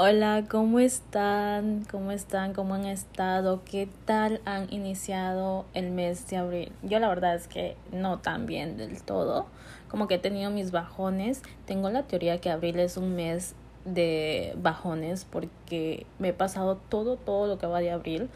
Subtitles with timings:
[0.00, 1.84] Hola, ¿cómo están?
[1.90, 2.54] ¿Cómo están?
[2.54, 3.64] ¿Cómo han estado?
[3.64, 6.72] ¿Qué tal han iniciado el mes de abril?
[6.84, 9.46] Yo la verdad es que no tan bien del todo.
[9.88, 11.42] Como que he tenido mis bajones.
[11.66, 17.16] Tengo la teoría que abril es un mes de bajones porque me he pasado todo,
[17.16, 18.28] todo lo que va de abril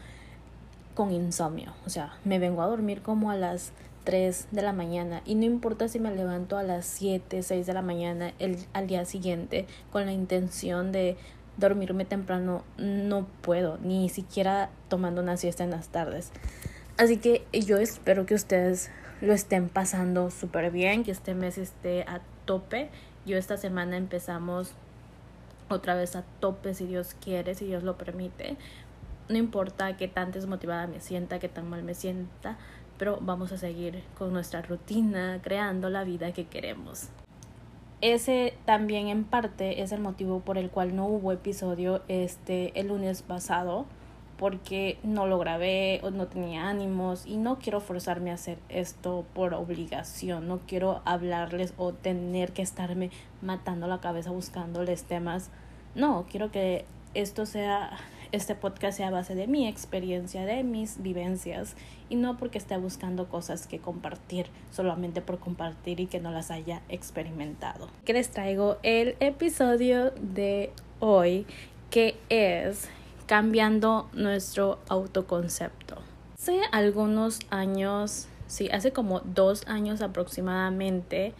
[0.95, 1.71] con insomnio.
[1.85, 3.71] O sea, me vengo a dormir como a las
[4.03, 7.73] 3 de la mañana y no importa si me levanto a las 7, 6 de
[7.73, 11.15] la mañana el, al día siguiente con la intención de
[11.57, 16.31] dormirme temprano no puedo, ni siquiera tomando una siesta en las tardes.
[16.97, 18.89] Así que yo espero que ustedes
[19.21, 22.89] lo estén pasando súper bien, que este mes esté a tope.
[23.25, 24.71] Yo esta semana empezamos
[25.69, 28.57] otra vez a tope si Dios quiere, si Dios lo permite.
[29.29, 32.57] No importa qué tan desmotivada me sienta, qué tan mal me sienta,
[32.97, 37.09] pero vamos a seguir con nuestra rutina, creando la vida que queremos
[38.03, 42.89] ese también en parte es el motivo por el cual no hubo episodio este el
[42.89, 43.85] lunes pasado
[44.37, 49.23] porque no lo grabé o no tenía ánimos y no quiero forzarme a hacer esto
[49.33, 53.09] por obligación, no quiero hablarles o tener que estarme
[53.41, 55.49] matando la cabeza buscándoles temas.
[55.95, 57.91] No, quiero que esto sea
[58.33, 61.75] este podcast sea a base de mi experiencia, de mis vivencias
[62.09, 66.49] y no porque esté buscando cosas que compartir solamente por compartir y que no las
[66.49, 67.89] haya experimentado.
[68.05, 71.45] Que les traigo el episodio de hoy
[71.91, 72.89] que es
[73.27, 75.97] cambiando nuestro autoconcepto.
[76.33, 81.33] Hace algunos años, sí, hace como dos años aproximadamente,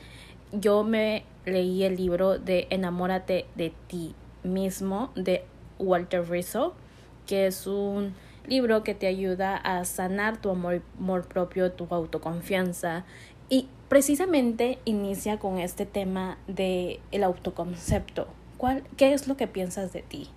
[0.52, 5.44] yo me leí el libro de Enamórate de ti mismo de
[5.80, 6.76] Walter Rizzo
[7.26, 8.14] que es un
[8.48, 10.82] libro que te ayuda a sanar tu amor,
[11.28, 13.06] propio, tu autoconfianza
[13.50, 18.28] y precisamente inicia con este tema de el autoconcepto.
[18.58, 20.30] ¿Cuál, ¿Qué es lo que piensas de ti?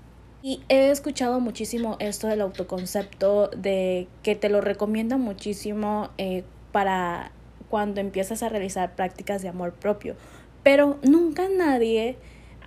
[0.43, 7.33] Y he escuchado muchísimo esto del autoconcepto, de que te lo recomienda muchísimo eh, para
[7.69, 10.15] cuando empiezas a realizar prácticas de amor propio.
[10.63, 12.17] Pero nunca nadie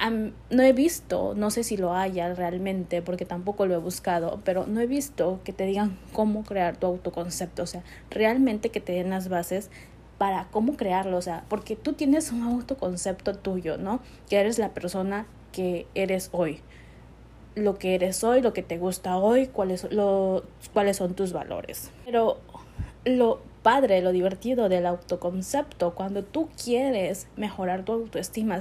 [0.07, 4.65] no he visto, no sé si lo haya realmente, porque tampoco lo he buscado, pero
[4.65, 8.93] no he visto que te digan cómo crear tu autoconcepto, o sea, realmente que te
[8.93, 9.69] den las bases
[10.17, 13.99] para cómo crearlo, o sea, porque tú tienes un autoconcepto tuyo, ¿no?
[14.29, 16.61] Que eres la persona que eres hoy,
[17.55, 20.43] lo que eres hoy, lo que te gusta hoy, cuáles, lo,
[20.73, 21.91] cuáles son tus valores.
[22.05, 22.37] Pero
[23.05, 28.59] lo padre, lo divertido del autoconcepto, cuando tú quieres mejorar tu autoestima,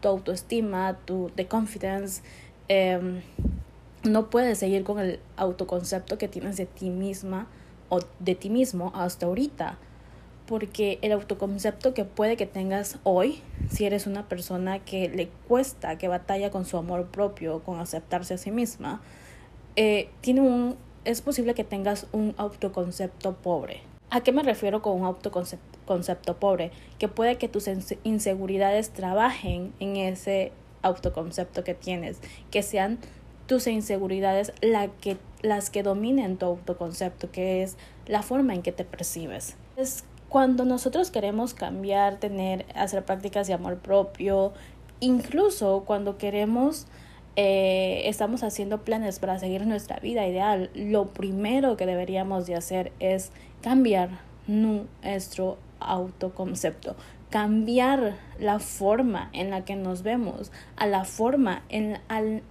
[0.00, 2.22] tu autoestima, tu de confidence,
[2.68, 3.20] em,
[4.04, 7.46] no puedes seguir con el autoconcepto que tienes de ti misma
[7.88, 9.78] o de ti mismo hasta ahorita.
[10.46, 15.98] Porque el autoconcepto que puede que tengas hoy, si eres una persona que le cuesta,
[15.98, 19.02] que batalla con su amor propio, con aceptarse a sí misma,
[19.76, 23.82] eh, tiene un, es posible que tengas un autoconcepto pobre.
[24.10, 25.77] ¿A qué me refiero con un autoconcepto
[26.38, 26.70] pobre?
[26.98, 27.68] Que puede que tus
[28.04, 32.18] inseguridades trabajen en ese autoconcepto que tienes,
[32.50, 32.98] que sean
[33.46, 38.72] tus inseguridades la que, las que dominen tu autoconcepto, que es la forma en que
[38.72, 39.56] te percibes.
[39.76, 44.52] Es cuando nosotros queremos cambiar, tener, hacer prácticas de amor propio,
[45.00, 46.86] incluso cuando queremos
[47.36, 52.92] eh, estamos haciendo planes para seguir nuestra vida ideal, lo primero que deberíamos de hacer
[52.98, 53.30] es
[53.62, 54.10] cambiar
[54.48, 56.96] nuestro autoconcepto,
[57.30, 61.98] cambiar la forma en la que nos vemos, a la forma en,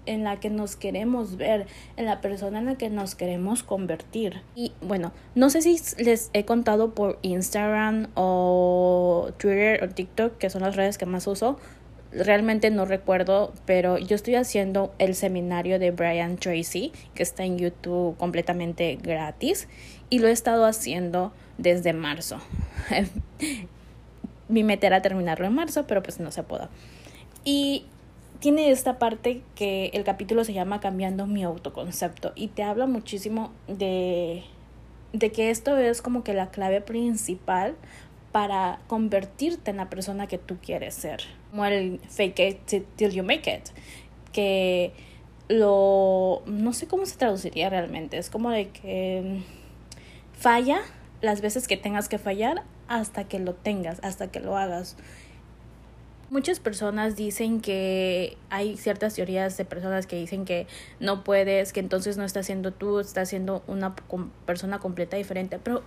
[0.06, 1.66] en, la que nos queremos ver,
[1.96, 4.42] en la persona en la que nos queremos convertir.
[4.56, 10.50] Y bueno, no sé si les he contado por Instagram o Twitter o TikTok, que
[10.50, 11.58] son las redes que más uso,
[12.12, 17.58] realmente no recuerdo, pero yo estoy haciendo el seminario de Brian Tracy, que está en
[17.58, 19.68] YouTube completamente gratis,
[20.10, 22.40] y lo he estado haciendo desde marzo.
[24.50, 26.70] Mi meta era terminarlo en marzo, pero pues no se pudo.
[27.44, 27.86] Y
[28.40, 33.52] tiene esta parte que el capítulo se llama Cambiando mi autoconcepto y te habla muchísimo
[33.68, 34.44] de,
[35.14, 37.76] de que esto es como que la clave principal
[38.32, 41.22] para convertirte en la persona que tú quieres ser.
[41.50, 43.70] Como el fake it till you make it.
[44.32, 44.94] Que
[45.48, 46.44] lo.
[46.46, 48.18] No sé cómo se traduciría realmente.
[48.18, 49.42] Es como de que.
[50.34, 50.82] Falla
[51.22, 54.96] las veces que tengas que fallar hasta que lo tengas, hasta que lo hagas.
[56.30, 60.68] Muchas personas dicen que hay ciertas teorías de personas que dicen que
[61.00, 63.96] no puedes, que entonces no estás siendo tú, estás siendo una
[64.46, 65.84] persona completa diferente, pero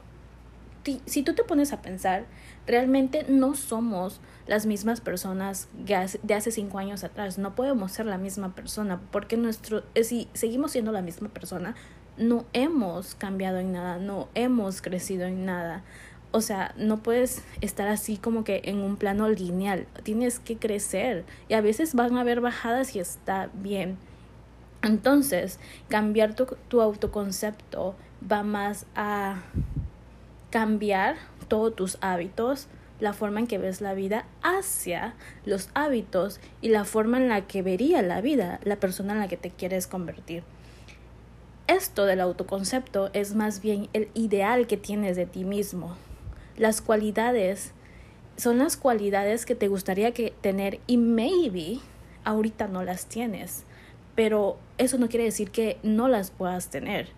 [1.04, 2.24] si tú te pones a pensar,
[2.66, 7.38] realmente no somos las mismas personas de hace cinco años atrás.
[7.38, 11.74] No podemos ser la misma persona porque nuestro, eh, si seguimos siendo la misma persona,
[12.20, 15.82] no hemos cambiado en nada, no hemos crecido en nada.
[16.32, 19.87] O sea, no puedes estar así como que en un plano lineal.
[20.05, 21.25] Tienes que crecer.
[21.49, 23.96] Y a veces van a haber bajadas y está bien.
[24.82, 25.58] Entonces,
[25.88, 27.96] cambiar tu, autoconcepto
[28.31, 29.43] va más a
[30.50, 31.16] cambiar
[31.49, 32.69] todos tus hábitos,
[33.00, 35.14] la forma en que ves la vida hacia
[35.46, 39.28] los hábitos y la forma en la que vería la vida la persona en la
[39.28, 40.44] que te quieres convertir.
[41.70, 45.96] Esto del autoconcepto es más bien el ideal que tienes de ti mismo.
[46.56, 47.70] Las cualidades
[48.37, 51.78] son las cualidades que te gustaría que tener y maybe
[52.25, 53.64] ahorita no las tienes
[54.17, 57.08] pero eso no quiere decir que no las puedas tener.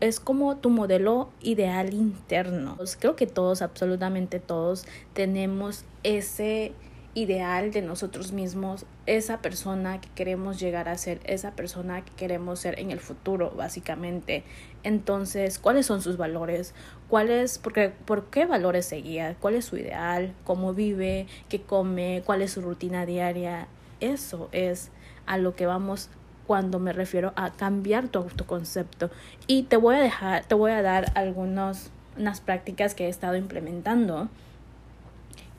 [0.00, 2.76] es como tu modelo ideal interno.
[2.76, 6.72] Pues creo que todos, absolutamente todos, tenemos ese
[7.14, 12.58] ideal de nosotros mismos, esa persona que queremos llegar a ser, esa persona que queremos
[12.58, 14.44] ser en el futuro, básicamente.
[14.82, 16.74] Entonces, ¿cuáles son sus valores?
[17.08, 19.36] ¿Cuáles, porque, por qué valores seguía?
[19.40, 20.34] ¿Cuál es su ideal?
[20.44, 21.26] ¿Cómo vive?
[21.48, 22.22] ¿Qué come?
[22.26, 23.68] ¿Cuál es su rutina diaria?
[24.00, 24.90] Eso es
[25.26, 26.10] a lo que vamos
[26.46, 29.10] cuando me refiero a cambiar tu autoconcepto.
[29.46, 33.36] Y te voy a dejar, te voy a dar algunas unas prácticas que he estado
[33.36, 34.28] implementando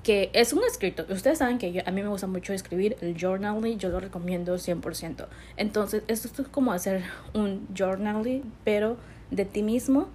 [0.05, 1.03] que es un escrito.
[1.09, 5.25] Ustedes saben que a mí me gusta mucho escribir el journaling, yo lo recomiendo 100%.
[5.57, 7.01] Entonces, esto es como hacer
[7.33, 8.97] un journaling, pero
[9.31, 10.07] de ti mismo,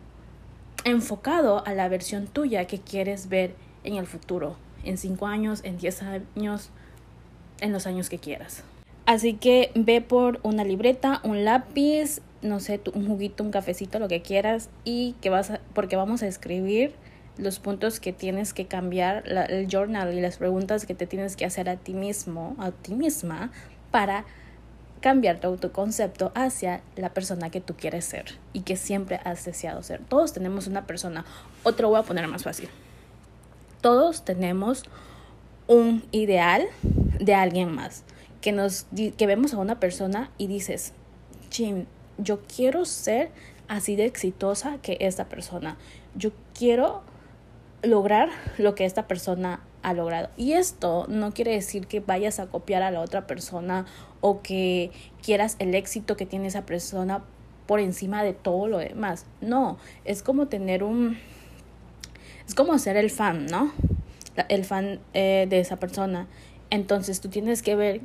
[0.85, 4.55] enfocado a la versión tuya que quieres ver en el futuro,
[4.85, 6.71] en 5 años, en 10 años,
[7.61, 8.63] en los años que quieras.
[9.07, 14.07] Así que ve por una libreta, un lápiz, no sé, un juguito, un cafecito, lo
[14.07, 16.93] que quieras y que vas a, porque vamos a escribir
[17.37, 21.45] los puntos que tienes que cambiar, el journal y las preguntas que te tienes que
[21.45, 23.51] hacer a ti mismo, a ti misma,
[23.91, 24.25] para
[25.01, 29.83] cambiar tu autoconcepto hacia la persona que tú quieres ser y que siempre has deseado
[29.83, 30.01] ser.
[30.07, 31.25] Todos tenemos una persona,
[31.63, 32.69] otro voy a poner más fácil.
[33.81, 34.85] Todos tenemos
[35.67, 36.67] un ideal
[37.19, 38.05] de alguien más
[38.41, 40.93] que, nos, que vemos a una persona y dices,
[41.51, 41.87] Jim,
[42.19, 43.31] yo quiero ser
[43.69, 45.77] así de exitosa que esta persona.
[46.15, 47.03] Yo quiero
[47.83, 48.29] lograr
[48.59, 50.29] lo que esta persona ha logrado.
[50.37, 53.87] Y esto no quiere decir que vayas a copiar a la otra persona
[54.21, 54.91] o que
[55.23, 57.23] quieras el éxito que tiene esa persona
[57.67, 59.27] por encima de todo lo demás.
[59.41, 61.19] No, es como tener un...
[62.47, 63.73] Es como ser el fan, ¿no?
[64.49, 66.27] El fan eh, de esa persona.
[66.69, 68.01] Entonces tú tienes que ver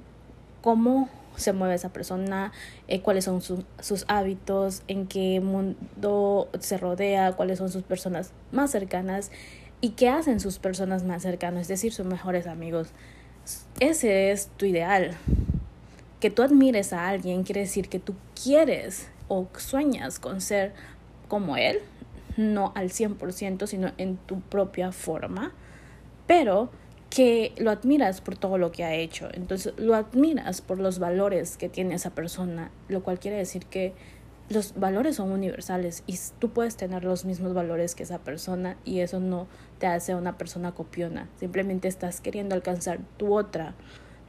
[0.61, 2.53] cómo se mueve esa persona,
[2.87, 8.71] eh, cuáles son sus hábitos, en qué mundo se rodea, cuáles son sus personas más
[8.71, 9.31] cercanas
[9.85, 12.87] y qué hacen sus personas más cercanas, es decir, sus mejores amigos.
[13.79, 15.15] Ese es tu ideal.
[16.19, 20.73] Que tú admires a alguien quiere decir que tú quieres o sueñas con ser
[21.27, 21.81] como él,
[22.35, 25.53] no al 100%, sino en tu propia forma,
[26.25, 26.71] pero
[27.11, 29.29] que lo admiras por todo lo que ha hecho.
[29.33, 33.93] Entonces lo admiras por los valores que tiene esa persona, lo cual quiere decir que
[34.49, 38.99] los valores son universales y tú puedes tener los mismos valores que esa persona y
[38.99, 39.47] eso no
[39.79, 41.27] te hace una persona copiona.
[41.39, 43.73] Simplemente estás queriendo alcanzar tu otra,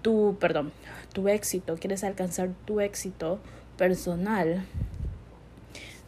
[0.02, 0.72] tu, perdón,
[1.12, 3.40] tu éxito, quieres alcanzar tu éxito
[3.76, 4.64] personal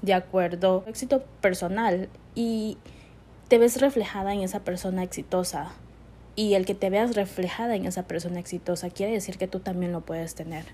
[0.03, 2.79] de acuerdo, éxito personal y
[3.49, 5.73] te ves reflejada en esa persona exitosa
[6.37, 9.93] y el que te veas reflejada en esa persona exitosa quiere decir que tú también
[9.93, 10.67] lo puedes tener.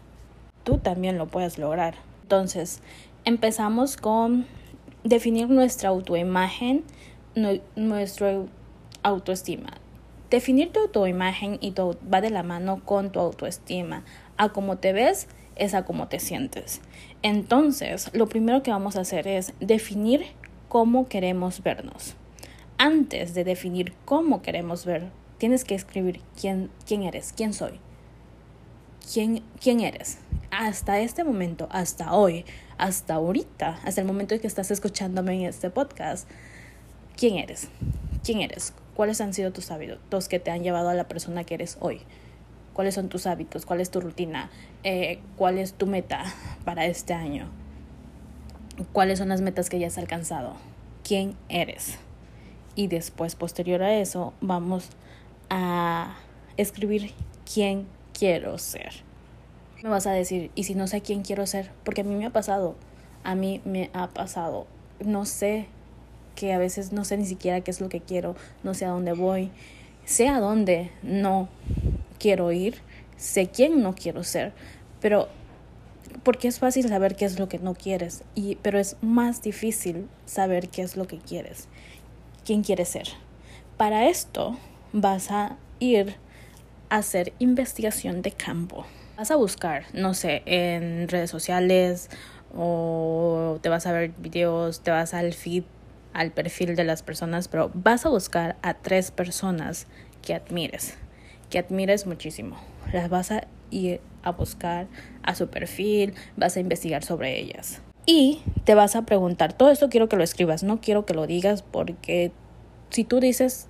[0.63, 1.95] Tú también lo puedes lograr.
[2.25, 2.81] Entonces,
[3.27, 4.47] empezamos con
[5.03, 6.83] definir nuestra autoimagen,
[7.77, 8.47] nuestra
[9.03, 9.75] autoestima.
[10.31, 14.05] Definir tu autoimagen y va de la mano con tu autoestima.
[14.39, 16.81] A cómo te ves es a cómo te sientes.
[17.21, 20.25] Entonces, lo primero que vamos a hacer es definir
[20.71, 22.15] cómo queremos vernos.
[22.79, 27.79] Antes de definir cómo queremos ver, tienes que escribir quién, quién eres, quién soy,
[29.13, 30.21] quién, quién eres.
[30.57, 32.45] Hasta este momento, hasta hoy,
[32.79, 36.31] hasta ahorita, hasta el momento en que estás escuchándome en este podcast,
[37.17, 37.69] ¿quién eres?
[38.23, 38.73] ¿Quién eres?
[38.95, 42.03] ¿Cuáles han sido tus hábitos que te han llevado a la persona que eres hoy?
[42.73, 43.67] ¿Cuáles son tus hábitos?
[43.67, 44.49] ¿Cuál es tu rutina?
[44.85, 46.23] Eh, ¿Cuál es tu meta
[46.65, 47.49] para este año?
[48.93, 50.55] ¿Cuáles son las metas que ya has alcanzado?
[51.03, 51.99] ¿Quién eres?
[52.77, 54.89] Y después, posterior a eso, vamos
[55.51, 56.17] a
[56.57, 57.13] escribir
[57.45, 58.93] quién quiero ser.
[59.85, 61.71] Me vas a decir, ¿y si no sé quién quiero ser?
[61.85, 62.75] Porque a mí me ha pasado,
[63.23, 64.67] a mí me ha pasado,
[65.05, 65.67] no sé
[66.35, 68.89] que a veces no sé ni siquiera qué es lo que quiero, no sé a
[68.89, 69.51] dónde voy,
[70.07, 71.51] sé a dónde no
[72.19, 72.77] quiero ir,
[73.19, 74.55] sé quién no quiero ser,
[75.03, 75.29] pero
[76.23, 80.09] porque es fácil saber qué es lo que no quieres, y, pero es más difícil
[80.25, 81.69] saber qué es lo que quieres,
[82.47, 83.09] quién quieres ser.
[83.77, 84.57] Para esto
[84.95, 86.17] vas a ir
[86.89, 88.87] a hacer investigación de campo.
[89.17, 92.11] Vas a buscar, no sé, en redes sociales
[92.53, 95.63] o te vas a ver videos, te vas al feed,
[96.13, 99.87] al perfil de las personas, pero vas a buscar a tres personas
[100.21, 100.95] que admires,
[101.49, 102.57] que admires muchísimo.
[102.93, 104.89] Las vas a ir a buscar
[105.23, 107.83] a su perfil, vas a investigar sobre ellas.
[108.07, 111.29] Y te vas a preguntar, todo esto quiero que lo escribas, no quiero que lo
[111.29, 112.33] digas porque
[112.91, 113.69] si tú dices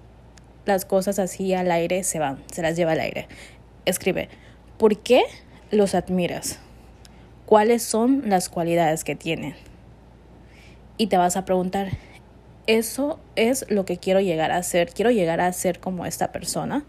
[0.65, 3.29] las cosas así al aire, se van, se las lleva al aire.
[3.85, 4.31] Escribe,
[4.79, 5.23] ¿por qué
[5.71, 6.59] los admiras?
[7.47, 9.55] ¿Cuáles son las cualidades que tienen?
[10.97, 11.89] Y te vas a preguntar,
[12.67, 14.93] ¿eso es lo que quiero llegar a ser?
[14.93, 16.85] ¿Quiero llegar a ser como esta persona?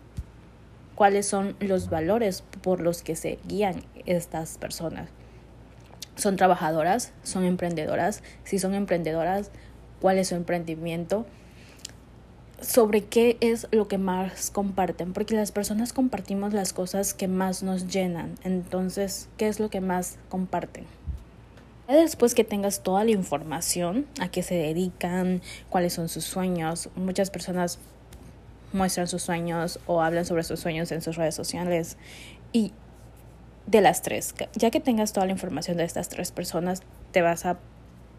[0.96, 5.10] cuáles son los valores por los que se guían estas personas.
[6.16, 7.12] ¿Son trabajadoras?
[7.24, 8.24] ¿Son emprendedoras?
[8.46, 9.52] Si son emprendedoras,
[10.02, 11.26] ¿cuál es su emprendimiento?
[12.66, 17.64] Sobre qué es lo que más comparten, porque las personas compartimos las cosas que más
[17.64, 18.36] nos llenan.
[18.44, 20.86] Entonces, ¿qué es lo que más comparten?
[21.88, 27.30] Después que tengas toda la información, a qué se dedican, cuáles son sus sueños, muchas
[27.30, 27.78] personas
[28.74, 31.98] muestran sus sueños o hablan sobre sus sueños en sus redes sociales.
[32.52, 32.74] Y
[33.68, 36.82] de las tres, ya que tengas toda la información de estas tres personas,
[37.12, 37.60] te vas a,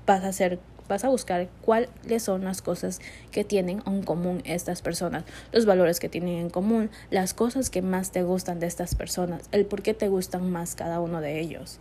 [0.06, 3.00] vas a hacer vas a buscar cuáles son las cosas
[3.30, 7.82] que tienen en común estas personas, los valores que tienen en común, las cosas que
[7.82, 11.40] más te gustan de estas personas, el por qué te gustan más cada uno de
[11.40, 11.78] ellos.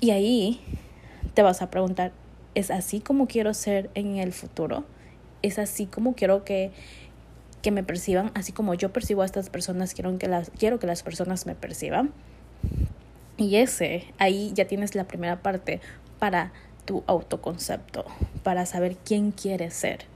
[0.00, 0.60] Y ahí
[1.34, 2.12] te vas a preguntar,
[2.54, 4.84] ¿es así como quiero ser en el futuro?
[5.42, 6.72] ¿Es así como quiero que
[7.66, 10.86] que me perciban, así como yo percibo a estas personas, quiero que las, quiero que
[10.86, 12.12] las personas me perciban.
[13.36, 15.80] Y ese, ahí ya tienes la primera parte
[16.20, 16.52] para
[16.86, 18.06] tu autoconcepto,
[18.42, 20.06] para saber quién quieres ser.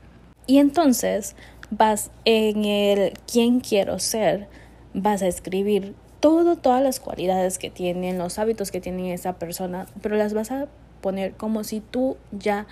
[0.46, 1.36] Y entonces
[1.70, 4.48] vas en el quién quiero ser,
[4.94, 9.86] vas a escribir todo, todas las cualidades que tienen, los hábitos que tiene esa persona,
[10.02, 10.68] pero las vas a
[11.00, 12.66] poner como si tú ya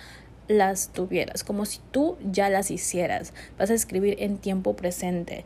[0.47, 3.33] las tuvieras, como si tú ya las hicieras.
[3.57, 5.45] Vas a escribir en tiempo presente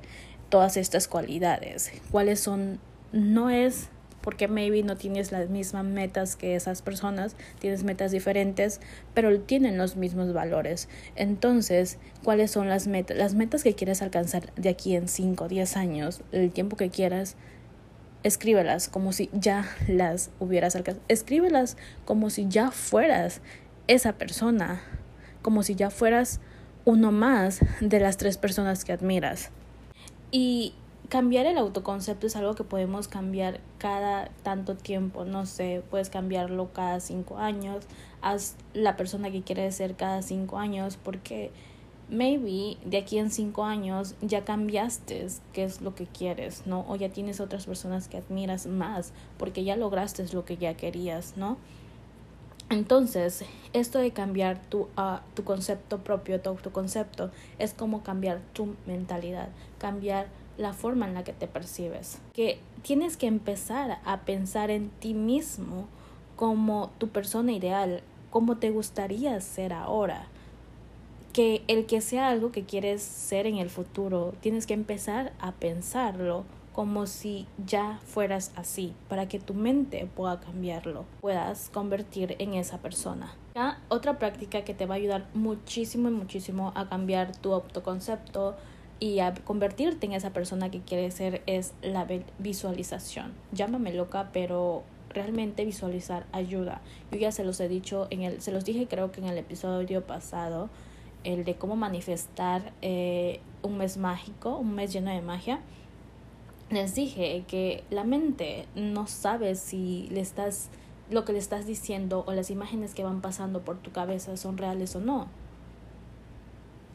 [0.49, 1.91] todas estas cualidades.
[2.11, 2.79] ¿Cuáles son?
[3.11, 3.89] No es
[4.23, 8.79] porque maybe no tienes las mismas metas que esas personas, tienes metas diferentes,
[9.13, 10.87] pero tienen los mismos valores.
[11.15, 13.17] Entonces, ¿cuáles son las metas?
[13.17, 17.35] Las metas que quieres alcanzar de aquí en 5, 10 años, el tiempo que quieras,
[18.23, 21.05] escríbelas como si ya las hubieras alcanzado.
[21.09, 23.41] Escríbelas como si ya fueras
[23.87, 24.81] esa persona,
[25.41, 26.39] como si ya fueras
[26.85, 29.51] uno más de las tres personas que admiras.
[30.31, 30.73] Y
[31.13, 36.73] cambiar el autoconcepto es algo que podemos cambiar cada tanto tiempo, no sé, puedes cambiarlo
[36.73, 37.85] cada cinco años,
[38.23, 41.51] haz la persona que quieres ser cada cinco años, porque
[42.09, 46.83] maybe de aquí en cinco años ya cambiaste qué es lo que quieres, ¿no?
[46.89, 51.37] O ya tienes otras personas que admiras más, porque ya lograste lo que ya querías,
[51.37, 51.57] ¿no?
[52.71, 57.29] Entonces, esto de cambiar tu, uh, tu concepto propio, tu autoconcepto,
[57.59, 60.25] es como cambiar tu mentalidad, cambiar
[60.57, 62.19] la forma en la que te percibes.
[62.33, 65.87] Que tienes que empezar a pensar en ti mismo
[66.35, 70.27] como tu persona ideal, como te gustaría ser ahora.
[71.31, 75.51] Que el que sea algo que quieres ser en el futuro, tienes que empezar a
[75.51, 82.55] pensarlo como si ya fueras así, para que tu mente pueda cambiarlo, puedas convertir en
[82.55, 83.33] esa persona.
[83.55, 88.55] Ya, otra práctica que te va a ayudar muchísimo muchísimo a cambiar tu autoconcepto
[89.03, 92.07] y a convertirte en esa persona que quieres ser es la
[92.39, 93.33] visualización.
[93.51, 96.79] Llámame loca, pero realmente visualizar ayuda.
[97.11, 99.37] Yo ya se los he dicho en el, se los dije creo que en el
[99.37, 100.69] episodio pasado,
[101.25, 105.59] el de cómo manifestar eh, un mes mágico, un mes lleno de magia
[106.69, 110.69] les dije que la mente no sabe si le estás
[111.11, 114.57] lo que le estás diciendo o las imágenes que van pasando por tu cabeza son
[114.57, 115.27] reales o no.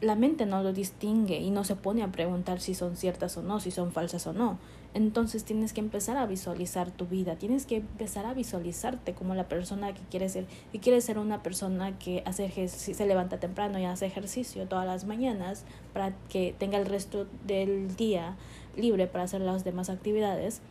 [0.01, 3.41] La mente no lo distingue y no se pone a preguntar si son ciertas o
[3.41, 4.57] no, si son falsas o no.
[4.93, 9.47] Entonces tienes que empezar a visualizar tu vida, tienes que empezar a visualizarte como la
[9.47, 10.47] persona que quieres ser.
[10.73, 15.05] Y quieres ser una persona que hace se levanta temprano y hace ejercicio todas las
[15.05, 18.35] mañanas para que tenga el resto del día
[18.75, 20.61] libre para hacer las demás actividades,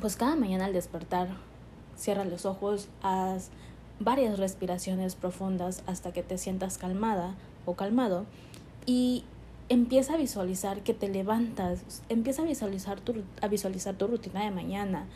[0.00, 1.28] pues cada mañana al despertar,
[1.96, 3.50] cierra los ojos, haz
[4.00, 7.34] varias respiraciones profundas hasta que te sientas calmada,
[7.66, 8.26] o calmado
[8.86, 9.24] y
[9.68, 14.50] empieza a visualizar que te levantas, empieza a visualizar tu, a visualizar tu rutina de
[14.50, 15.06] mañana,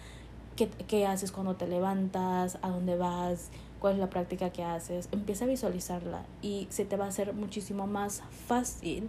[0.56, 3.50] qué, qué haces cuando te levantas, a dónde vas,
[3.80, 7.34] cuál es la práctica que haces, empieza a visualizarla y se te va a hacer
[7.34, 9.08] muchísimo más fácil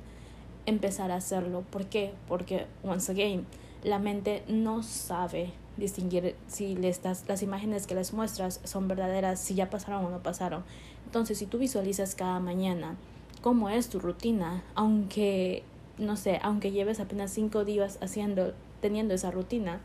[0.66, 1.64] empezar a hacerlo.
[1.70, 2.14] ¿Por qué?
[2.28, 3.46] Porque, once again,
[3.84, 9.40] la mente no sabe distinguir si le estás, las imágenes que les muestras son verdaderas,
[9.40, 10.64] si ya pasaron o no pasaron.
[11.06, 12.98] Entonces, si tú visualizas cada mañana
[13.42, 15.64] cómo es tu rutina, aunque,
[15.98, 19.82] no sé, aunque lleves apenas cinco días haciendo, teniendo esa rutina,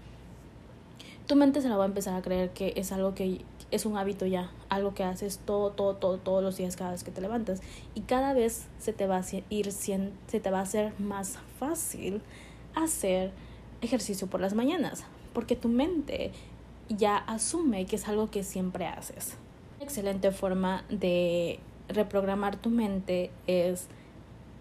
[1.27, 3.97] tu mente se la va a empezar a creer que es algo que es un
[3.97, 7.21] hábito ya, algo que haces todo, todo, todo, todos los días cada vez que te
[7.21, 7.61] levantas.
[7.95, 12.23] Y cada vez se te va a ir, se te va a hacer más fácil
[12.75, 13.33] hacer
[13.81, 16.33] ejercicio por las mañanas, porque tu mente
[16.89, 19.37] ya asume que es algo que siempre haces.
[19.81, 23.89] Excelente forma de reprogramar tu mente es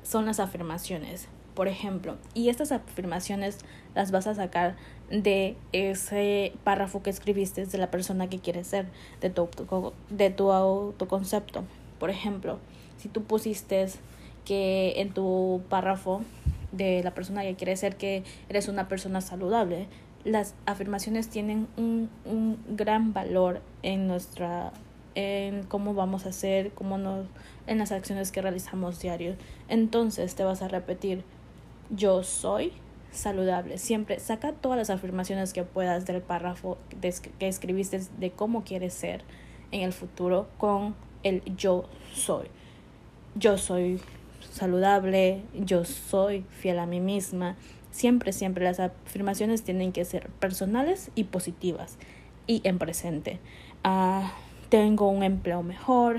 [0.03, 3.59] son las afirmaciones, por ejemplo, y estas afirmaciones
[3.95, 4.75] las vas a sacar
[5.09, 8.87] de ese párrafo que escribiste de la persona que quieres ser,
[9.21, 9.47] de tu,
[10.09, 11.63] de tu autoconcepto.
[11.99, 12.59] Por ejemplo,
[12.97, 13.87] si tú pusiste
[14.45, 16.21] que en tu párrafo
[16.71, 19.87] de la persona que quieres ser que eres una persona saludable,
[20.23, 24.71] las afirmaciones tienen un, un gran valor en nuestra
[25.15, 27.27] en cómo vamos a hacer, cómo nos,
[27.67, 29.35] en las acciones que realizamos diario.
[29.69, 31.23] Entonces te vas a repetir,
[31.89, 32.73] yo soy
[33.11, 33.77] saludable.
[33.77, 36.77] Siempre saca todas las afirmaciones que puedas del párrafo
[37.39, 39.21] que escribiste de cómo quieres ser
[39.71, 42.47] en el futuro con el yo soy.
[43.35, 43.99] Yo soy
[44.51, 47.55] saludable, yo soy fiel a mí misma.
[47.91, 51.97] Siempre, siempre las afirmaciones tienen que ser personales y positivas
[52.47, 53.39] y en presente.
[53.83, 54.33] Ah,
[54.73, 56.17] tengo un empleo mejor,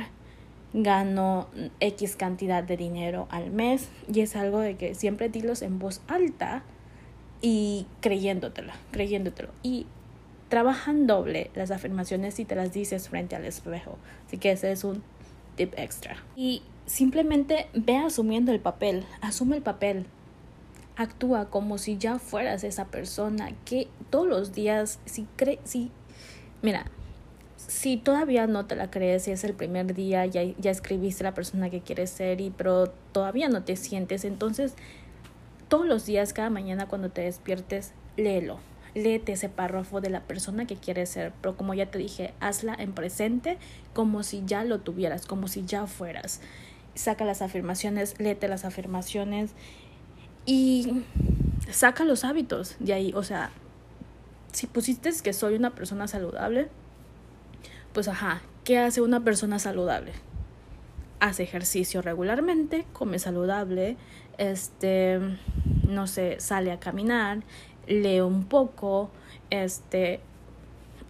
[0.73, 1.49] gano
[1.80, 6.02] X cantidad de dinero al mes y es algo de que siempre dilos en voz
[6.06, 6.62] alta
[7.42, 9.49] y creyéndotelo, creyéndotelo.
[9.64, 9.87] Y
[10.50, 13.98] trabajan doble las afirmaciones si te las dices frente al espejo.
[14.29, 15.02] Así que ese es un
[15.57, 16.18] tip extra.
[16.37, 20.07] Y simplemente ve asumiendo el papel, asume el papel.
[20.94, 25.90] Actúa como si ya fueras esa persona que todos los días, si cree, si,
[26.62, 26.85] mira,
[27.66, 31.35] si todavía no te la crees, si es el primer día, ya, ya escribiste la
[31.35, 34.74] persona que quieres ser, y pero todavía no te sientes, entonces
[35.68, 38.59] todos los días, cada mañana cuando te despiertes, léelo.
[38.94, 42.77] Léete ese párrafo de la persona que quieres ser, pero como ya te dije, hazla
[42.79, 43.59] en presente
[43.92, 46.40] como si ya lo tuvieras, como si ya fueras.
[46.94, 49.50] Saca las afirmaciones, léete las afirmaciones
[50.46, 51.03] y
[51.70, 53.12] saca los hábitos de ahí.
[53.16, 53.50] O sea,
[54.53, 56.68] si pusiste que soy una persona saludable,
[57.94, 60.12] pues ajá, ¿qué hace una persona saludable?
[61.20, 63.96] Hace ejercicio regularmente, come saludable,
[64.37, 65.20] este,
[65.88, 67.44] no sé, sale a caminar,
[67.87, 69.11] lee un poco,
[69.48, 70.20] este,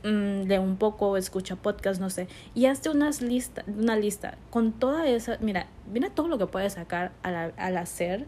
[0.05, 4.73] mm, lee un poco, escucha podcast, no sé, y hazte unas lista, una lista con
[4.73, 8.27] toda esa, mira, mira todo lo que puedes sacar al, al hacer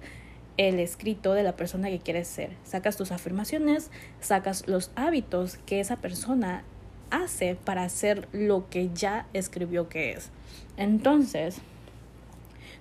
[0.57, 2.57] el escrito de la persona que quieres ser.
[2.64, 3.90] Sacas tus afirmaciones,
[4.21, 6.64] sacas los hábitos que esa persona
[7.11, 10.31] hace para hacer lo que ya escribió que es.
[10.77, 11.59] Entonces,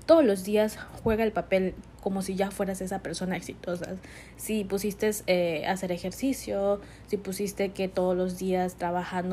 [0.05, 3.95] todos los días juega el papel como si ya fueras esa persona exitosa.
[4.38, 8.77] Si pusiste eh, hacer ejercicio, si pusiste que todos los días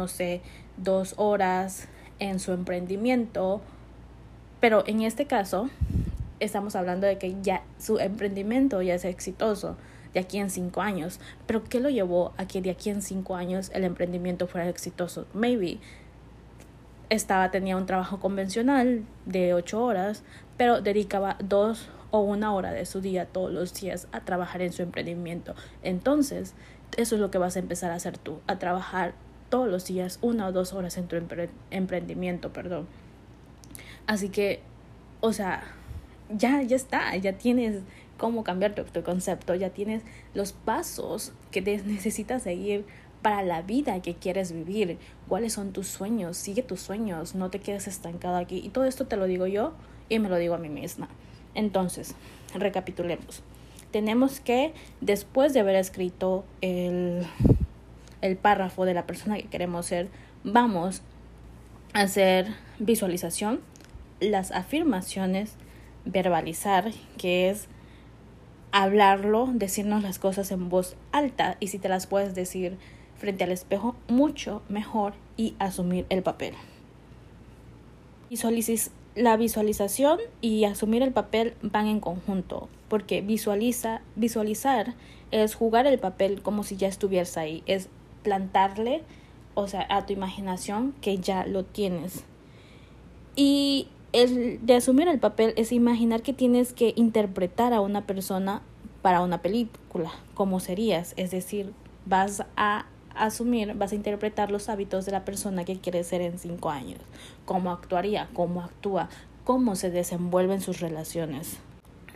[0.06, 0.40] sé,
[0.78, 3.60] dos horas en su emprendimiento,
[4.60, 5.68] pero en este caso
[6.40, 9.76] estamos hablando de que ya su emprendimiento ya es exitoso
[10.14, 11.20] de aquí en cinco años.
[11.46, 15.26] Pero ¿qué lo llevó a que de aquí en cinco años el emprendimiento fuera exitoso?
[15.34, 15.78] Maybe
[17.10, 20.24] estaba, tenía un trabajo convencional de ocho horas,
[20.56, 24.72] pero dedicaba dos o una hora de su día todos los días a trabajar en
[24.72, 25.54] su emprendimiento.
[25.82, 26.54] Entonces,
[26.96, 29.14] eso es lo que vas a empezar a hacer tú, a trabajar
[29.48, 31.16] todos los días una o dos horas en tu
[31.70, 32.86] emprendimiento, perdón.
[34.06, 34.60] Así que,
[35.20, 35.62] o sea,
[36.30, 37.82] ya, ya está, ya tienes
[38.22, 42.86] cómo cambiar tu, concepto, ya tienes los pasos que necesitas seguir
[43.20, 47.58] para la vida que quieres vivir, cuáles son tus sueños, sigue tus sueños, no te
[47.58, 48.60] quedes estancado aquí.
[48.64, 49.72] Y todo esto te lo digo yo
[50.08, 51.08] y me lo digo a mí misma.
[51.56, 52.14] Entonces,
[52.54, 53.42] recapitulemos.
[53.90, 57.26] Tenemos que, después de haber escrito el,
[58.20, 60.08] el párrafo de la persona que queremos ser,
[60.44, 61.02] vamos
[61.92, 62.46] a hacer
[62.78, 63.60] visualización,
[64.20, 65.56] las afirmaciones,
[66.04, 67.68] verbalizar, que es
[68.72, 72.78] hablarlo, decirnos las cosas en voz alta y si te las puedes decir
[73.16, 76.54] frente al espejo, mucho mejor y asumir el papel.
[79.14, 84.94] la visualización y asumir el papel van en conjunto, porque visualiza, visualizar
[85.30, 87.88] es jugar el papel como si ya estuvieras ahí, es
[88.22, 89.02] plantarle,
[89.54, 92.24] o sea, a tu imaginación que ya lo tienes.
[93.36, 98.62] Y el de asumir el papel es imaginar que tienes que interpretar a una persona
[99.00, 101.72] para una película, como serías, es decir,
[102.06, 106.38] vas a asumir, vas a interpretar los hábitos de la persona que quieres ser en
[106.38, 107.00] cinco años,
[107.44, 109.08] cómo actuaría, cómo actúa,
[109.44, 111.58] cómo se desenvuelven sus relaciones.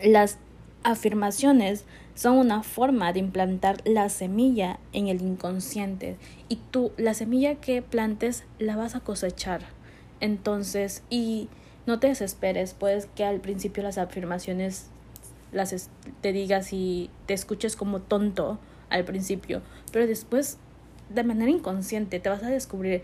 [0.02, 0.38] Las
[0.85, 6.16] afirmaciones son una forma de implantar la semilla en el inconsciente
[6.48, 9.62] y tú la semilla que plantes la vas a cosechar.
[10.20, 11.48] Entonces, y
[11.87, 14.88] no te desesperes, puedes que al principio las afirmaciones
[15.53, 15.88] las
[16.20, 18.59] te digas y te escuches como tonto
[18.90, 20.59] al principio, pero después
[21.09, 23.03] de manera inconsciente te vas a descubrir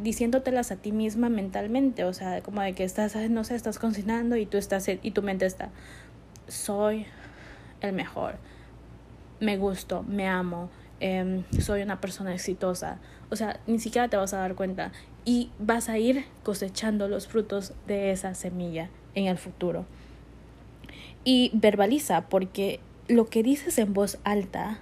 [0.00, 4.36] diciéndotelas a ti misma mentalmente, o sea, como de que estás, no sé, estás cocinando
[4.36, 5.70] y tú estás y tu mente está
[6.48, 7.06] soy
[7.80, 8.36] el mejor,
[9.40, 12.98] me gusto, me amo, em, soy una persona exitosa.
[13.30, 14.92] O sea, ni siquiera te vas a dar cuenta
[15.26, 19.84] y vas a ir cosechando los frutos de esa semilla en el futuro.
[21.24, 24.78] Y verbaliza, porque lo que dices en voz alta,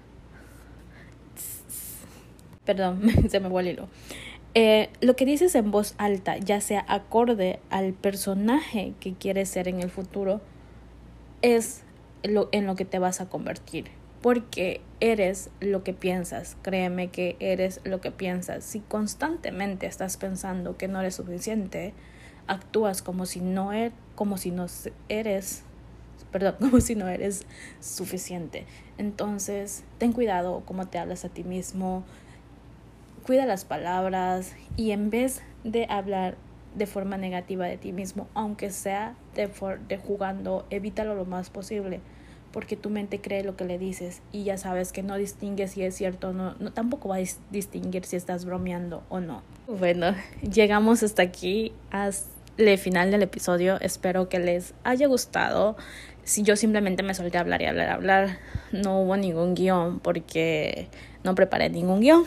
[2.67, 3.89] perdón, se me fue el hilo.
[4.53, 9.67] Eh, lo que dices en voz alta, ya sea acorde al personaje que quieres ser
[9.67, 10.43] en el futuro,
[11.41, 11.85] es
[12.23, 13.87] lo, en lo que te vas a convertir.
[14.21, 16.57] Porque eres lo que piensas.
[16.63, 18.65] Créeme que eres lo que piensas.
[18.65, 21.93] Si constantemente estás pensando que no eres suficiente,
[22.47, 24.67] actúas como si no, er, como si no
[25.11, 25.63] eres
[26.33, 27.47] perdón, como si no eres
[27.81, 28.67] suficiente.
[28.97, 32.03] Entonces, ten cuidado cómo te hablas a ti mismo,
[33.27, 36.37] cuida las palabras y en vez de hablar
[36.75, 39.51] de forma negativa de ti mismo, aunque sea de,
[39.87, 42.01] de jugando, evítalo lo más posible,
[42.55, 45.83] porque tu mente cree lo que le dices y ya sabes que no distingue si
[45.83, 49.43] es cierto o no, no tampoco va a distinguir si estás bromeando o no.
[49.67, 55.77] Bueno, llegamos hasta aquí, hasta el final del episodio, espero que les haya gustado.
[56.23, 58.39] Si yo simplemente me solté a hablar y hablar, hablar,
[58.71, 60.87] no hubo ningún guion porque
[61.25, 62.25] no preparé ningún guion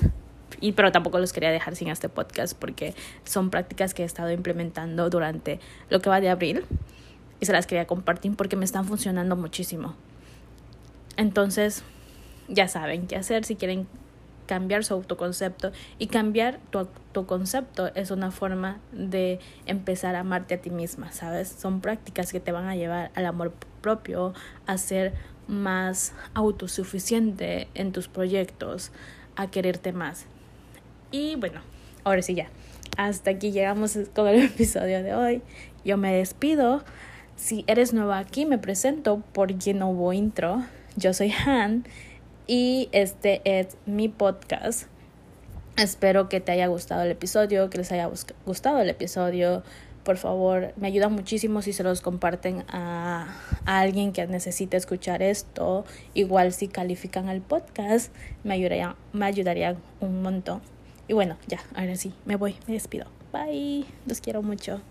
[0.60, 4.32] y pero tampoco los quería dejar sin este podcast porque son prácticas que he estado
[4.32, 6.66] implementando durante lo que va de abril
[7.40, 9.96] y se las quería compartir porque me están funcionando muchísimo.
[11.18, 11.84] Entonces,
[12.48, 13.88] ya saben qué hacer si quieren
[14.48, 20.62] cambiar su autoconcepto y cambiar tu autoconcepto es una forma de empezar a amarte a
[20.62, 21.50] ti misma, ¿sabes?
[21.50, 24.34] Son prácticas que te van a llevar al amor propio,
[24.66, 25.14] a ser
[25.48, 28.92] más autosuficiente en tus proyectos,
[29.36, 30.26] a quererte más.
[31.12, 31.62] Y bueno,
[32.04, 32.50] ahora sí ya.
[32.98, 35.42] Hasta aquí llegamos con el episodio de hoy.
[35.86, 36.84] Yo me despido.
[37.36, 40.64] Si eres nueva aquí, me presento porque no hubo intro.
[40.98, 41.86] Yo soy Han
[42.48, 44.88] y este es mi podcast.
[45.78, 48.10] Espero que te haya gustado el episodio, que les haya
[48.48, 49.62] gustado el episodio.
[50.04, 53.28] Por favor, me ayuda muchísimo si se los comparten a,
[53.66, 55.86] alguien que necesite escuchar esto.
[56.16, 58.12] Igual si califican al podcast,
[58.44, 60.62] me ayudaría, me ayudaría un montón.
[61.08, 63.06] Y bueno, ya, ahora sí, me voy, me despido.
[63.32, 64.82] Bye, los quiero mucho.